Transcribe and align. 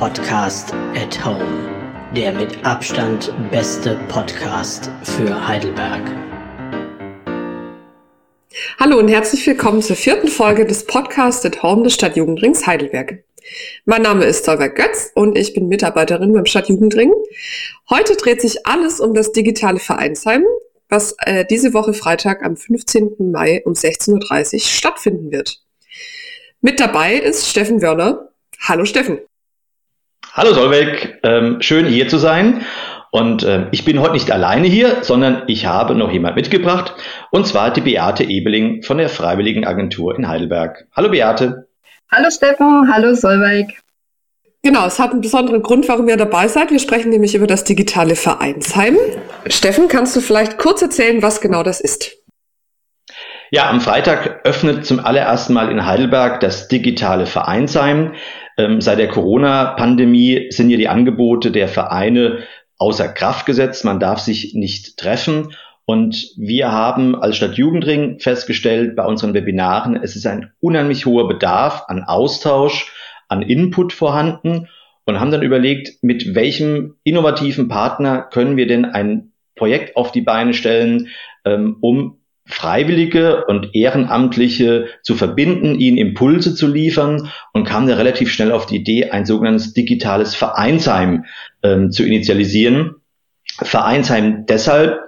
Podcast 0.00 0.72
at 0.96 1.22
Home. 1.26 1.68
Der 2.16 2.32
mit 2.32 2.64
Abstand 2.64 3.34
beste 3.50 4.00
Podcast 4.08 4.90
für 5.02 5.46
Heidelberg. 5.46 6.00
Hallo 8.78 8.98
und 8.98 9.08
herzlich 9.08 9.46
willkommen 9.46 9.82
zur 9.82 9.96
vierten 9.96 10.28
Folge 10.28 10.64
des 10.64 10.86
Podcast 10.86 11.44
at 11.44 11.62
Home 11.62 11.82
des 11.82 11.92
Stadtjugendrings 11.92 12.66
Heidelberg. 12.66 13.24
Mein 13.84 14.00
Name 14.00 14.24
ist 14.24 14.46
Solveig 14.46 14.74
Götz 14.74 15.10
und 15.14 15.36
ich 15.36 15.52
bin 15.52 15.68
Mitarbeiterin 15.68 16.32
beim 16.32 16.46
Stadtjugendring. 16.46 17.12
Heute 17.90 18.16
dreht 18.16 18.40
sich 18.40 18.66
alles 18.66 19.00
um 19.00 19.12
das 19.12 19.32
digitale 19.32 19.80
Vereinsheim, 19.80 20.46
was 20.88 21.14
äh, 21.26 21.44
diese 21.44 21.74
Woche 21.74 21.92
Freitag 21.92 22.42
am 22.42 22.56
15. 22.56 23.30
Mai 23.30 23.60
um 23.66 23.74
16.30 23.74 24.54
Uhr 24.54 24.60
stattfinden 24.60 25.30
wird. 25.30 25.62
Mit 26.62 26.80
dabei 26.80 27.16
ist 27.16 27.46
Steffen 27.46 27.82
Wörner. 27.82 28.30
Hallo 28.60 28.86
Steffen. 28.86 29.18
Hallo 30.32 30.54
Solveig, 30.54 31.18
ähm, 31.24 31.60
schön 31.60 31.86
hier 31.86 32.08
zu 32.08 32.16
sein. 32.16 32.64
Und 33.10 33.42
äh, 33.42 33.66
ich 33.72 33.84
bin 33.84 34.00
heute 34.00 34.12
nicht 34.12 34.30
alleine 34.30 34.68
hier, 34.68 34.98
sondern 35.02 35.42
ich 35.48 35.66
habe 35.66 35.96
noch 35.96 36.12
jemand 36.12 36.36
mitgebracht, 36.36 36.94
und 37.32 37.48
zwar 37.48 37.72
die 37.72 37.80
Beate 37.80 38.22
Ebeling 38.22 38.84
von 38.84 38.98
der 38.98 39.08
Freiwilligen 39.08 39.66
Agentur 39.66 40.16
in 40.16 40.28
Heidelberg. 40.28 40.86
Hallo 40.94 41.08
Beate. 41.08 41.66
Hallo 42.12 42.30
Steffen, 42.30 42.88
hallo 42.92 43.14
Solveig. 43.14 43.80
Genau, 44.62 44.86
es 44.86 45.00
hat 45.00 45.10
einen 45.10 45.20
besonderen 45.20 45.62
Grund, 45.62 45.88
warum 45.88 46.08
ihr 46.08 46.16
dabei 46.16 46.46
seid. 46.46 46.70
Wir 46.70 46.78
sprechen 46.78 47.10
nämlich 47.10 47.34
über 47.34 47.48
das 47.48 47.64
digitale 47.64 48.14
Vereinsheim. 48.14 48.96
Steffen, 49.48 49.88
kannst 49.88 50.14
du 50.14 50.20
vielleicht 50.20 50.58
kurz 50.58 50.80
erzählen, 50.80 51.22
was 51.22 51.40
genau 51.40 51.64
das 51.64 51.80
ist? 51.80 52.19
Ja, 53.52 53.68
am 53.68 53.80
Freitag 53.80 54.42
öffnet 54.44 54.86
zum 54.86 55.00
allerersten 55.00 55.54
Mal 55.54 55.72
in 55.72 55.84
Heidelberg 55.84 56.38
das 56.38 56.68
digitale 56.68 57.26
Vereinsheim. 57.26 58.14
Ähm, 58.56 58.80
seit 58.80 59.00
der 59.00 59.08
Corona-Pandemie 59.08 60.46
sind 60.50 60.68
hier 60.68 60.78
die 60.78 60.88
Angebote 60.88 61.50
der 61.50 61.66
Vereine 61.66 62.44
außer 62.78 63.08
Kraft 63.08 63.46
gesetzt. 63.46 63.84
Man 63.84 63.98
darf 63.98 64.20
sich 64.20 64.54
nicht 64.54 64.98
treffen. 64.98 65.52
Und 65.84 66.30
wir 66.36 66.70
haben 66.70 67.20
als 67.20 67.38
Stadtjugendring 67.38 68.20
festgestellt 68.20 68.94
bei 68.94 69.04
unseren 69.04 69.34
Webinaren, 69.34 69.96
es 70.00 70.14
ist 70.14 70.28
ein 70.28 70.52
unheimlich 70.60 71.04
hoher 71.04 71.26
Bedarf 71.26 71.86
an 71.88 72.04
Austausch, 72.04 72.92
an 73.28 73.42
Input 73.42 73.92
vorhanden 73.92 74.68
und 75.06 75.18
haben 75.18 75.32
dann 75.32 75.42
überlegt, 75.42 76.04
mit 76.04 76.36
welchem 76.36 76.94
innovativen 77.02 77.66
Partner 77.66 78.22
können 78.22 78.56
wir 78.56 78.68
denn 78.68 78.84
ein 78.84 79.32
Projekt 79.56 79.96
auf 79.96 80.12
die 80.12 80.20
Beine 80.20 80.54
stellen, 80.54 81.08
ähm, 81.44 81.78
um 81.80 82.19
Freiwillige 82.50 83.44
und 83.46 83.74
Ehrenamtliche 83.74 84.86
zu 85.02 85.14
verbinden, 85.14 85.78
ihnen 85.78 85.96
Impulse 85.96 86.54
zu 86.54 86.66
liefern 86.66 87.30
und 87.52 87.64
kam 87.64 87.86
da 87.86 87.94
relativ 87.94 88.32
schnell 88.32 88.52
auf 88.52 88.66
die 88.66 88.76
Idee, 88.76 89.10
ein 89.10 89.24
sogenanntes 89.24 89.72
digitales 89.72 90.34
Vereinsheim 90.34 91.24
ähm, 91.62 91.90
zu 91.90 92.04
initialisieren. 92.04 92.96
Vereinsheim 93.62 94.46
deshalb, 94.46 94.98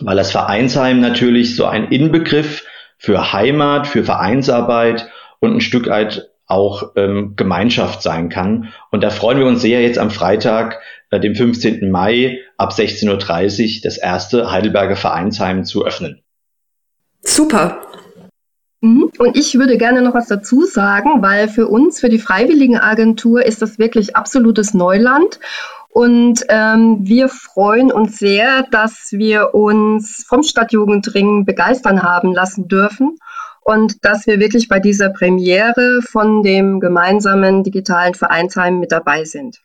weil 0.00 0.16
das 0.16 0.30
Vereinsheim 0.30 1.00
natürlich 1.00 1.56
so 1.56 1.66
ein 1.66 1.88
Inbegriff 1.88 2.64
für 2.98 3.32
Heimat, 3.32 3.86
für 3.86 4.04
Vereinsarbeit 4.04 5.08
und 5.40 5.54
ein 5.54 5.60
Stück 5.60 5.88
weit 5.88 6.30
auch 6.46 6.92
ähm, 6.96 7.34
Gemeinschaft 7.36 8.02
sein 8.02 8.28
kann. 8.28 8.72
Und 8.90 9.02
da 9.02 9.10
freuen 9.10 9.38
wir 9.38 9.46
uns 9.46 9.62
sehr, 9.62 9.82
jetzt 9.82 9.98
am 9.98 10.10
Freitag, 10.10 10.80
äh, 11.10 11.20
dem 11.20 11.34
15. 11.34 11.90
Mai 11.90 12.40
ab 12.56 12.72
16.30 12.72 13.76
Uhr 13.76 13.80
das 13.84 13.96
erste 13.98 14.50
Heidelberger 14.50 14.96
Vereinsheim 14.96 15.64
zu 15.64 15.84
öffnen. 15.84 16.22
Super. 17.22 17.82
Mhm. 18.80 19.10
Und 19.18 19.36
ich 19.36 19.58
würde 19.58 19.76
gerne 19.76 20.02
noch 20.02 20.14
was 20.14 20.28
dazu 20.28 20.64
sagen, 20.64 21.22
weil 21.22 21.48
für 21.48 21.68
uns, 21.68 22.00
für 22.00 22.08
die 22.08 22.18
Freiwilligenagentur, 22.18 23.44
ist 23.44 23.62
das 23.62 23.78
wirklich 23.78 24.16
absolutes 24.16 24.74
Neuland. 24.74 25.38
Und 25.92 26.44
ähm, 26.48 26.98
wir 27.00 27.28
freuen 27.28 27.90
uns 27.90 28.18
sehr, 28.18 28.62
dass 28.70 29.08
wir 29.10 29.54
uns 29.54 30.24
vom 30.26 30.42
Stadtjugendring 30.42 31.44
begeistern 31.44 32.02
haben 32.02 32.32
lassen 32.32 32.68
dürfen 32.68 33.16
und 33.62 34.04
dass 34.04 34.26
wir 34.26 34.38
wirklich 34.38 34.68
bei 34.68 34.78
dieser 34.78 35.10
Premiere 35.10 36.00
von 36.02 36.42
dem 36.42 36.78
gemeinsamen 36.78 37.64
digitalen 37.64 38.14
Vereinsheim 38.14 38.78
mit 38.78 38.92
dabei 38.92 39.24
sind. 39.24 39.60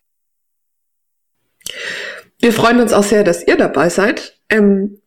Wir 2.39 2.51
freuen 2.51 2.81
uns 2.81 2.91
auch 2.91 3.03
sehr, 3.03 3.23
dass 3.23 3.45
ihr 3.45 3.55
dabei 3.55 3.89
seid. 3.89 4.39
Ähm, 4.49 4.99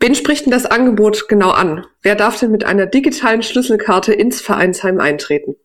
Wen 0.00 0.14
spricht 0.14 0.44
denn 0.44 0.52
das 0.52 0.66
Angebot 0.66 1.28
genau 1.28 1.50
an? 1.50 1.84
Wer 2.02 2.14
darf 2.14 2.38
denn 2.38 2.52
mit 2.52 2.64
einer 2.64 2.86
digitalen 2.86 3.42
Schlüsselkarte 3.42 4.12
ins 4.12 4.40
Vereinsheim 4.40 5.00
eintreten? 5.00 5.56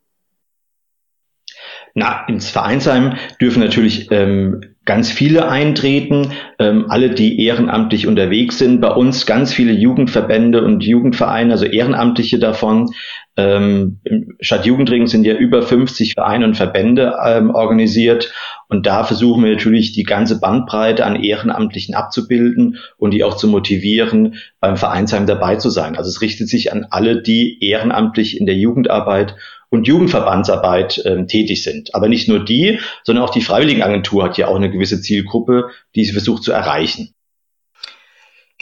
Na, 1.96 2.26
ins 2.28 2.50
Vereinsheim 2.50 3.18
dürfen 3.40 3.60
natürlich 3.60 4.10
ähm, 4.10 4.62
ganz 4.86 5.12
viele 5.12 5.48
eintreten, 5.48 6.32
ähm, 6.58 6.88
alle, 6.90 7.12
die 7.12 7.40
ehrenamtlich 7.46 8.08
unterwegs 8.08 8.58
sind. 8.58 8.82
Bei 8.82 8.90
uns 8.90 9.28
ganz 9.28 9.54
viele 9.54 9.72
Jugendverbände 9.72 10.64
und 10.64 10.84
Jugendvereine, 10.84 11.54
also 11.54 11.66
Ehrenamtliche 11.66 12.40
davon. 12.40 12.90
Ähm, 13.36 14.00
Im 14.04 14.36
Stadtjugendring 14.40 15.08
sind 15.08 15.26
ja 15.26 15.34
über 15.34 15.64
50 15.64 16.14
Vereine 16.14 16.46
und 16.46 16.56
Verbände 16.56 17.16
ähm, 17.26 17.50
organisiert. 17.50 18.32
Und 18.70 18.86
da 18.86 19.04
versuchen 19.04 19.44
wir 19.44 19.52
natürlich 19.52 19.92
die 19.92 20.04
ganze 20.04 20.40
Bandbreite 20.40 21.06
an 21.06 21.22
Ehrenamtlichen 21.22 21.96
abzubilden 21.96 22.78
und 22.98 23.12
die 23.12 23.24
auch 23.24 23.36
zu 23.36 23.48
motivieren, 23.48 24.36
beim 24.60 24.78
Vereinsheim 24.78 25.26
dabei 25.26 25.56
zu 25.56 25.70
sein. 25.70 25.98
Also 25.98 26.10
es 26.10 26.22
richtet 26.22 26.48
sich 26.50 26.72
an 26.72 26.86
alle, 26.92 27.22
die 27.22 27.58
ehrenamtlich 27.64 28.40
in 28.40 28.46
der 28.46 28.56
Jugendarbeit 28.56 29.36
und 29.70 29.88
Jugendverbandsarbeit 29.88 31.02
ähm, 31.06 31.28
tätig 31.28 31.64
sind. 31.64 31.96
Aber 31.96 32.08
nicht 32.08 32.28
nur 32.28 32.46
die, 32.46 32.80
sondern 33.04 33.26
auch 33.26 33.32
die 33.32 33.42
Freiwilligenagentur 33.42 34.24
hat 34.24 34.38
ja 34.38 34.48
auch 34.48 34.56
eine 34.56 34.70
gewisse 34.70 35.02
Zielgruppe, 35.02 35.70
die 35.96 36.06
sie 36.06 36.12
versucht 36.14 36.44
zu 36.44 36.52
erreichen. 36.52 37.16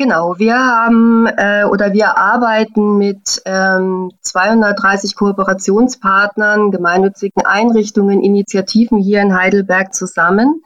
Genau, 0.01 0.39
wir 0.39 0.55
haben 0.55 1.27
äh, 1.27 1.63
oder 1.63 1.93
wir 1.93 2.17
arbeiten 2.17 2.97
mit 2.97 3.39
ähm, 3.45 4.11
230 4.21 5.15
Kooperationspartnern, 5.15 6.71
gemeinnützigen 6.71 7.45
Einrichtungen, 7.45 8.23
Initiativen 8.23 8.97
hier 8.97 9.21
in 9.21 9.37
Heidelberg 9.37 9.93
zusammen, 9.93 10.63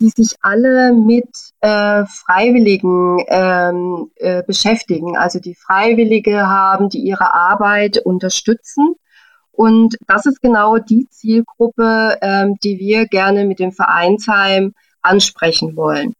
die 0.00 0.10
sich 0.10 0.36
alle 0.42 0.92
mit 0.92 1.26
äh, 1.60 2.04
Freiwilligen 2.06 3.24
ähm, 3.26 4.12
äh, 4.14 4.44
beschäftigen. 4.44 5.16
Also 5.16 5.40
die 5.40 5.56
Freiwillige 5.56 6.46
haben, 6.46 6.88
die 6.88 7.00
ihre 7.00 7.34
Arbeit 7.34 7.98
unterstützen 7.98 8.94
und 9.50 9.96
das 10.06 10.24
ist 10.24 10.40
genau 10.40 10.78
die 10.78 11.08
Zielgruppe, 11.10 12.16
ähm, 12.22 12.54
die 12.62 12.78
wir 12.78 13.08
gerne 13.08 13.44
mit 13.44 13.58
dem 13.58 13.72
Vereinsheim 13.72 14.72
ansprechen 15.02 15.74
wollen. 15.74 16.14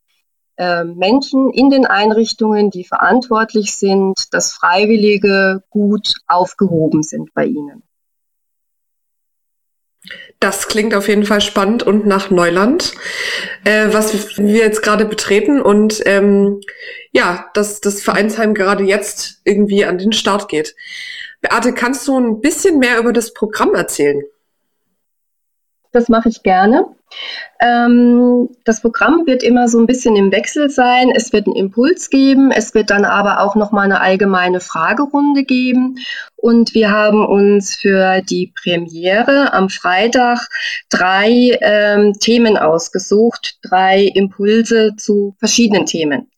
Ähm, 0.61 0.97
Menschen 0.97 1.51
in 1.51 1.69
den 1.69 1.85
Einrichtungen, 1.85 2.69
die 2.69 2.83
verantwortlich 2.83 3.75
sind, 3.75 4.33
dass 4.33 4.51
Freiwillige 4.51 5.63
gut 5.69 6.15
aufgehoben 6.27 7.01
sind 7.01 7.33
bei 7.33 7.45
ihnen. 7.45 7.81
Das 10.41 10.67
klingt 10.67 10.93
auf 10.95 11.07
jeden 11.07 11.25
Fall 11.25 11.39
spannend 11.39 11.83
und 11.83 12.05
nach 12.05 12.29
Neuland, 12.29 12.93
äh, 13.63 13.87
was 13.93 14.37
wir 14.37 14.57
jetzt 14.57 14.83
gerade 14.83 15.05
betreten 15.05 15.61
und 15.61 16.01
ähm, 16.05 16.59
ja, 17.13 17.45
dass 17.53 17.79
das 17.79 18.01
Vereinsheim 18.01 18.53
gerade 18.53 18.83
jetzt 18.83 19.39
irgendwie 19.45 19.85
an 19.85 19.97
den 19.97 20.11
Start 20.11 20.49
geht. 20.49 20.75
Beate, 21.39 21.73
kannst 21.73 22.05
du 22.05 22.19
ein 22.19 22.41
bisschen 22.41 22.79
mehr 22.79 22.99
über 22.99 23.13
das 23.13 23.33
Programm 23.33 23.75
erzählen? 23.75 24.21
Das 25.91 26.07
mache 26.07 26.29
ich 26.29 26.43
gerne. 26.43 26.85
Ähm, 27.59 28.49
das 28.63 28.81
Programm 28.81 29.25
wird 29.25 29.41
immer 29.41 29.67
so 29.67 29.79
ein 29.79 29.87
bisschen 29.87 30.15
im 30.15 30.31
Wechsel 30.31 30.69
sein. 30.69 31.11
Es 31.15 31.33
wird 31.33 31.47
einen 31.47 31.55
Impuls 31.55 32.09
geben, 32.11 32.51
es 32.51 32.75
wird 32.75 32.91
dann 32.91 33.05
aber 33.05 33.41
auch 33.41 33.55
noch 33.55 33.71
mal 33.71 33.81
eine 33.81 33.99
allgemeine 33.99 34.59
Fragerunde 34.59 35.43
geben. 35.43 35.95
Und 36.35 36.75
wir 36.75 36.91
haben 36.91 37.25
uns 37.25 37.75
für 37.75 38.21
die 38.21 38.53
Premiere 38.61 39.51
am 39.53 39.69
Freitag 39.69 40.47
drei 40.89 41.57
ähm, 41.61 42.13
Themen 42.19 42.57
ausgesucht, 42.57 43.57
drei 43.63 44.03
Impulse 44.03 44.95
zu 44.95 45.35
verschiedenen 45.39 45.87
Themen. 45.87 46.29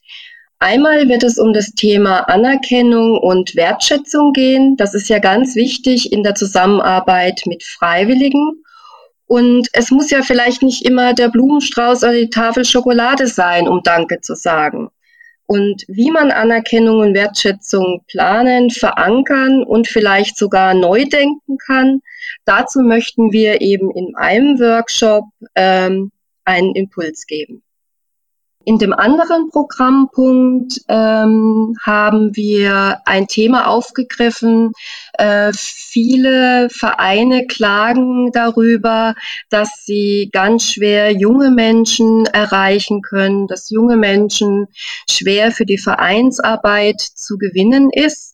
Einmal 0.59 1.09
wird 1.09 1.23
es 1.23 1.39
um 1.39 1.53
das 1.53 1.71
Thema 1.71 2.29
Anerkennung 2.29 3.17
und 3.17 3.55
Wertschätzung 3.55 4.31
gehen. 4.31 4.77
Das 4.77 4.93
ist 4.93 5.09
ja 5.09 5.17
ganz 5.19 5.55
wichtig 5.55 6.13
in 6.13 6.23
der 6.23 6.35
Zusammenarbeit 6.35 7.41
mit 7.47 7.63
Freiwilligen. 7.63 8.63
Und 9.31 9.69
es 9.71 9.91
muss 9.91 10.11
ja 10.11 10.23
vielleicht 10.23 10.61
nicht 10.61 10.83
immer 10.83 11.13
der 11.13 11.29
Blumenstrauß 11.29 12.03
oder 12.03 12.11
die 12.11 12.29
Tafel 12.29 12.65
Schokolade 12.65 13.27
sein, 13.27 13.65
um 13.65 13.81
Danke 13.81 14.19
zu 14.19 14.35
sagen. 14.35 14.89
Und 15.45 15.85
wie 15.87 16.11
man 16.11 16.31
Anerkennung 16.31 16.99
und 16.99 17.13
Wertschätzung 17.13 18.03
planen, 18.09 18.69
verankern 18.71 19.63
und 19.63 19.87
vielleicht 19.87 20.37
sogar 20.37 20.73
neu 20.73 21.05
denken 21.05 21.57
kann, 21.65 22.01
dazu 22.43 22.81
möchten 22.81 23.31
wir 23.31 23.61
eben 23.61 23.89
in 23.91 24.17
einem 24.17 24.59
Workshop 24.59 25.23
ähm, 25.55 26.11
einen 26.43 26.75
Impuls 26.75 27.25
geben. 27.25 27.63
In 28.63 28.77
dem 28.77 28.93
anderen 28.93 29.49
Programmpunkt 29.49 30.81
ähm, 30.87 31.75
haben 31.81 32.35
wir 32.35 32.99
ein 33.05 33.27
Thema 33.27 33.67
aufgegriffen. 33.67 34.73
Äh, 35.13 35.51
viele 35.53 36.69
Vereine 36.69 37.47
klagen 37.47 38.31
darüber, 38.31 39.15
dass 39.49 39.83
sie 39.83 40.29
ganz 40.31 40.63
schwer 40.71 41.11
junge 41.11 41.49
Menschen 41.49 42.25
erreichen 42.27 43.01
können, 43.01 43.47
dass 43.47 43.71
junge 43.71 43.97
Menschen 43.97 44.67
schwer 45.09 45.51
für 45.51 45.65
die 45.65 45.79
Vereinsarbeit 45.79 47.01
zu 47.01 47.37
gewinnen 47.39 47.89
ist. 47.91 48.30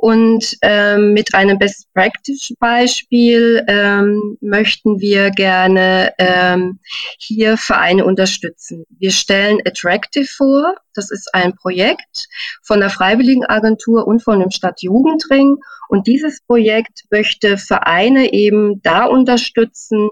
Und 0.00 0.56
ähm, 0.62 1.12
mit 1.12 1.34
einem 1.34 1.58
Best 1.58 1.92
Practice 1.92 2.54
Beispiel 2.60 3.64
ähm, 3.66 4.38
möchten 4.40 5.00
wir 5.00 5.30
gerne 5.30 6.12
ähm, 6.18 6.78
hier 7.18 7.56
Vereine 7.56 8.04
unterstützen. 8.04 8.84
Wir 8.90 9.10
stellen 9.10 9.58
Attractive 9.66 10.26
vor. 10.26 10.76
Das 10.94 11.10
ist 11.10 11.34
ein 11.34 11.56
Projekt 11.56 12.28
von 12.62 12.78
der 12.78 12.90
Freiwilligenagentur 12.90 14.06
und 14.06 14.22
von 14.22 14.38
dem 14.38 14.52
Stadtjugendring. 14.52 15.56
Und 15.88 16.06
dieses 16.06 16.42
Projekt 16.42 17.02
möchte 17.10 17.58
Vereine 17.58 18.32
eben 18.32 18.80
da 18.82 19.04
unterstützen, 19.04 20.10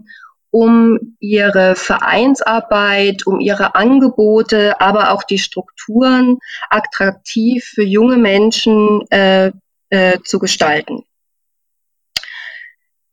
um 0.50 1.16
ihre 1.20 1.76
Vereinsarbeit, 1.76 3.24
um 3.24 3.38
ihre 3.38 3.76
Angebote, 3.76 4.80
aber 4.80 5.12
auch 5.12 5.22
die 5.22 5.38
Strukturen 5.38 6.38
attraktiv 6.70 7.64
für 7.72 7.84
junge 7.84 8.16
Menschen 8.16 9.02
äh, 9.10 9.52
äh, 9.90 10.18
zu 10.24 10.38
gestalten. 10.38 11.04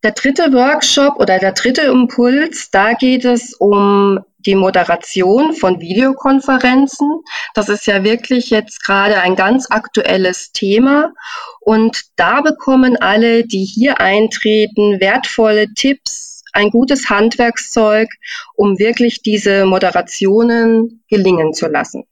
Der 0.04 0.12
dritte 0.12 0.52
Workshop 0.52 1.16
oder 1.18 1.40
der 1.40 1.54
dritte 1.54 1.84
Impuls, 1.84 2.70
da 2.72 2.92
geht 2.94 3.24
es 3.24 3.54
um 3.54 4.20
die 4.40 4.56
Moderation 4.56 5.54
von 5.54 5.80
Videokonferenzen. 5.80 7.22
Das 7.54 7.70
ist 7.70 7.88
ja 7.88 8.04
wirklich 8.04 8.50
jetzt 8.50 8.84
gerade 8.84 9.22
ein 9.22 9.38
ganz 9.38 9.72
aktuelles 9.72 10.52
Thema. 10.52 11.14
Und 11.62 12.02
da 12.18 12.42
bekommen 12.42 12.98
alle, 12.98 13.46
die 13.46 13.64
hier 13.64 14.02
eintreten, 14.02 15.00
wertvolle 15.00 15.74
Tipps, 15.74 16.44
ein 16.52 16.70
gutes 16.70 17.10
Handwerkszeug, 17.10 18.10
um 18.56 18.80
wirklich 18.80 19.22
diese 19.22 19.66
Moderationen 19.66 21.04
gelingen 21.08 21.54
zu 21.54 21.68
lassen. 21.68 22.04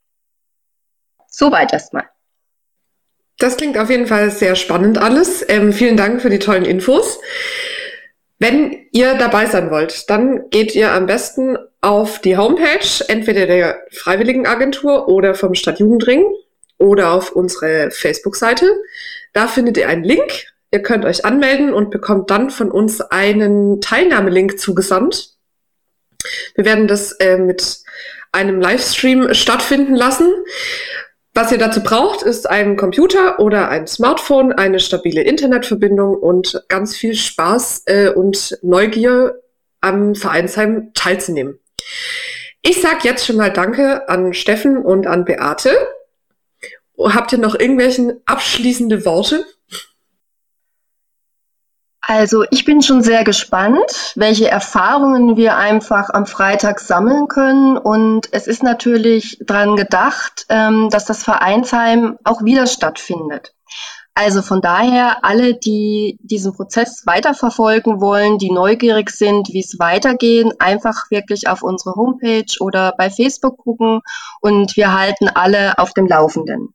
Soweit 1.27 1.73
erstmal. 1.73 2.09
Das 3.41 3.57
klingt 3.57 3.75
auf 3.79 3.89
jeden 3.89 4.05
Fall 4.05 4.29
sehr 4.29 4.53
spannend 4.53 4.99
alles. 4.99 5.43
Ähm, 5.47 5.73
vielen 5.73 5.97
Dank 5.97 6.21
für 6.21 6.29
die 6.29 6.37
tollen 6.37 6.63
Infos. 6.63 7.19
Wenn 8.37 8.85
ihr 8.91 9.15
dabei 9.15 9.47
sein 9.47 9.71
wollt, 9.71 10.11
dann 10.11 10.51
geht 10.51 10.75
ihr 10.75 10.91
am 10.91 11.07
besten 11.07 11.57
auf 11.81 12.19
die 12.21 12.37
Homepage 12.37 13.03
entweder 13.07 13.47
der 13.47 13.81
Freiwilligenagentur 13.91 15.07
oder 15.07 15.33
vom 15.33 15.55
Stadtjugendring 15.55 16.23
oder 16.77 17.13
auf 17.13 17.31
unsere 17.31 17.89
Facebook-Seite. 17.89 18.69
Da 19.33 19.47
findet 19.47 19.75
ihr 19.77 19.89
einen 19.89 20.03
Link. 20.03 20.45
Ihr 20.69 20.83
könnt 20.83 21.03
euch 21.03 21.25
anmelden 21.25 21.73
und 21.73 21.89
bekommt 21.89 22.29
dann 22.29 22.51
von 22.51 22.69
uns 22.69 23.01
einen 23.01 23.81
Teilnahmelink 23.81 24.59
zugesandt. 24.59 25.31
Wir 26.53 26.65
werden 26.65 26.87
das 26.87 27.13
äh, 27.13 27.37
mit 27.37 27.79
einem 28.31 28.61
Livestream 28.61 29.33
stattfinden 29.33 29.95
lassen. 29.95 30.31
Was 31.33 31.51
ihr 31.51 31.57
dazu 31.57 31.81
braucht, 31.81 32.23
ist 32.23 32.49
ein 32.49 32.75
Computer 32.75 33.39
oder 33.39 33.69
ein 33.69 33.87
Smartphone, 33.87 34.51
eine 34.51 34.81
stabile 34.81 35.21
Internetverbindung 35.21 36.15
und 36.15 36.61
ganz 36.67 36.95
viel 36.95 37.15
Spaß 37.15 37.83
äh, 37.85 38.09
und 38.09 38.57
Neugier 38.61 39.41
am 39.79 40.13
Vereinsheim 40.13 40.91
teilzunehmen. 40.93 41.57
Ich 42.61 42.81
sage 42.81 42.99
jetzt 43.03 43.25
schon 43.25 43.37
mal 43.37 43.51
Danke 43.51 44.09
an 44.09 44.33
Steffen 44.33 44.77
und 44.77 45.07
an 45.07 45.23
Beate. 45.23 45.71
Habt 46.99 47.31
ihr 47.31 47.39
noch 47.39 47.55
irgendwelchen 47.55 48.21
abschließende 48.25 49.05
Worte? 49.05 49.45
Also 52.01 52.43
ich 52.49 52.65
bin 52.65 52.81
schon 52.81 53.03
sehr 53.03 53.23
gespannt, 53.23 54.13
welche 54.15 54.49
Erfahrungen 54.49 55.37
wir 55.37 55.55
einfach 55.55 56.09
am 56.09 56.25
Freitag 56.25 56.79
sammeln 56.79 57.27
können. 57.27 57.77
Und 57.77 58.29
es 58.31 58.47
ist 58.47 58.63
natürlich 58.63 59.37
daran 59.45 59.75
gedacht, 59.75 60.45
ähm, 60.49 60.89
dass 60.89 61.05
das 61.05 61.23
Vereinsheim 61.23 62.17
auch 62.23 62.43
wieder 62.43 62.65
stattfindet. 62.65 63.53
Also 64.13 64.41
von 64.41 64.61
daher 64.61 65.23
alle, 65.23 65.53
die 65.55 66.17
diesen 66.21 66.53
Prozess 66.53 67.05
weiterverfolgen 67.05 68.01
wollen, 68.01 68.39
die 68.39 68.51
neugierig 68.51 69.09
sind, 69.09 69.49
wie 69.49 69.61
es 69.61 69.79
weitergeht, 69.79 70.47
einfach 70.59 71.09
wirklich 71.11 71.47
auf 71.47 71.63
unsere 71.63 71.95
Homepage 71.95 72.53
oder 72.59 72.93
bei 72.97 73.09
Facebook 73.09 73.57
gucken 73.57 74.01
und 74.41 74.75
wir 74.75 74.93
halten 74.93 75.29
alle 75.29 75.77
auf 75.77 75.93
dem 75.93 76.07
Laufenden. 76.07 76.73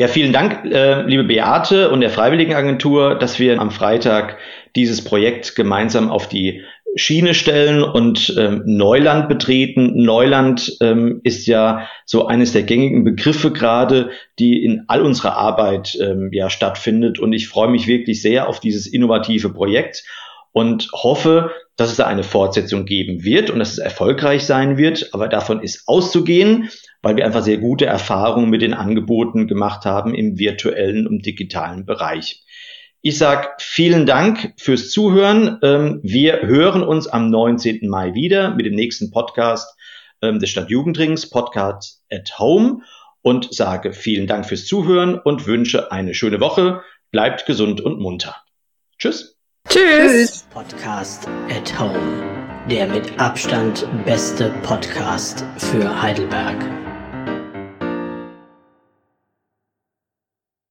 Ja, 0.00 0.08
vielen 0.08 0.32
Dank, 0.32 0.64
äh, 0.64 1.02
liebe 1.02 1.24
Beate 1.24 1.90
und 1.90 2.00
der 2.00 2.08
Freiwilligenagentur, 2.08 3.16
dass 3.16 3.38
wir 3.38 3.60
am 3.60 3.70
Freitag 3.70 4.38
dieses 4.74 5.04
Projekt 5.04 5.56
gemeinsam 5.56 6.10
auf 6.10 6.26
die 6.26 6.62
Schiene 6.96 7.34
stellen 7.34 7.82
und 7.82 8.34
ähm, 8.38 8.62
Neuland 8.64 9.28
betreten. 9.28 10.02
Neuland 10.02 10.74
ähm, 10.80 11.20
ist 11.22 11.46
ja 11.46 11.86
so 12.06 12.26
eines 12.26 12.54
der 12.54 12.62
gängigen 12.62 13.04
Begriffe 13.04 13.52
gerade, 13.52 14.08
die 14.38 14.64
in 14.64 14.84
all 14.88 15.02
unserer 15.02 15.36
Arbeit 15.36 15.98
ähm, 16.00 16.30
ja 16.32 16.48
stattfindet. 16.48 17.18
Und 17.18 17.34
ich 17.34 17.48
freue 17.48 17.68
mich 17.68 17.86
wirklich 17.86 18.22
sehr 18.22 18.48
auf 18.48 18.58
dieses 18.58 18.86
innovative 18.86 19.52
Projekt 19.52 20.02
und 20.52 20.88
hoffe, 20.94 21.50
dass 21.76 21.90
es 21.90 21.98
da 21.98 22.06
eine 22.06 22.22
Fortsetzung 22.22 22.86
geben 22.86 23.22
wird 23.22 23.50
und 23.50 23.58
dass 23.58 23.72
es 23.72 23.78
erfolgreich 23.78 24.44
sein 24.44 24.78
wird. 24.78 25.10
Aber 25.12 25.28
davon 25.28 25.62
ist 25.62 25.82
auszugehen 25.86 26.70
weil 27.02 27.16
wir 27.16 27.24
einfach 27.24 27.42
sehr 27.42 27.58
gute 27.58 27.86
Erfahrungen 27.86 28.50
mit 28.50 28.62
den 28.62 28.74
Angeboten 28.74 29.46
gemacht 29.46 29.84
haben 29.84 30.14
im 30.14 30.38
virtuellen 30.38 31.06
und 31.06 31.24
digitalen 31.24 31.86
Bereich. 31.86 32.44
Ich 33.02 33.16
sage 33.16 33.48
vielen 33.58 34.04
Dank 34.04 34.52
fürs 34.58 34.90
Zuhören. 34.90 35.58
Ähm, 35.62 36.00
wir 36.02 36.42
hören 36.42 36.82
uns 36.82 37.06
am 37.06 37.30
19. 37.30 37.88
Mai 37.88 38.12
wieder 38.12 38.54
mit 38.54 38.66
dem 38.66 38.74
nächsten 38.74 39.10
Podcast 39.10 39.74
ähm, 40.20 40.38
des 40.38 40.50
Stadtjugendrings, 40.50 41.30
Podcast 41.30 42.02
at 42.12 42.38
Home 42.38 42.82
und 43.22 43.54
sage 43.54 43.94
vielen 43.94 44.26
Dank 44.26 44.46
fürs 44.46 44.66
Zuhören 44.66 45.18
und 45.18 45.46
wünsche 45.46 45.90
eine 45.92 46.12
schöne 46.14 46.40
Woche. 46.40 46.82
Bleibt 47.10 47.46
gesund 47.46 47.80
und 47.80 48.00
munter. 48.00 48.36
Tschüss. 48.98 49.38
Tschüss. 49.68 50.46
Podcast 50.52 51.26
at 51.48 51.80
Home. 51.80 52.66
Der 52.68 52.86
mit 52.86 53.18
Abstand 53.18 53.86
beste 54.04 54.50
Podcast 54.62 55.44
für 55.56 56.02
Heidelberg. 56.02 56.89